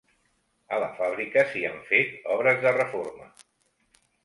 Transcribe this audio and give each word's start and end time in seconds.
A 0.77 0.79
la 0.83 0.87
fàbrica 1.01 1.43
s'hi 1.51 1.61
han 1.69 1.77
fet 1.91 2.27
obres 2.39 2.59
de 2.65 2.73
reforma. 2.81 3.31